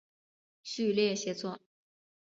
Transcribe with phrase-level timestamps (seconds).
[0.63, 1.61] 序列写作。